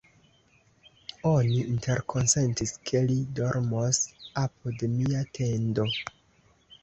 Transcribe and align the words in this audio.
Oni 1.31 1.59
interkonsentis, 1.73 2.73
ke 2.89 3.03
li 3.11 3.17
dormos 3.39 4.01
apud 4.45 4.87
mia 4.97 5.23
tendo. 5.39 5.87